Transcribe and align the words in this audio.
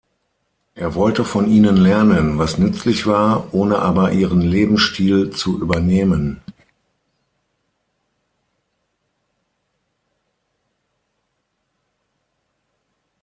Er 0.73 0.95
wollte 0.95 1.23
von 1.23 1.47
ihnen 1.47 1.77
lernen, 1.77 2.39
was 2.39 2.57
nützlich 2.57 3.05
war, 3.05 3.53
ohne 3.53 3.77
aber 3.77 4.13
ihren 4.13 4.41
Lebensstil 4.41 5.29
zu 5.29 5.59
übernehmen. 5.61 6.41